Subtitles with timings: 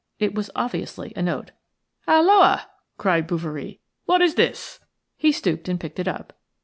[0.17, 1.51] It was obviously a note.
[2.07, 2.65] "Halloa!"
[2.97, 4.79] cried Bouverie, "What is this?"
[5.15, 6.33] He stooped and picked it up.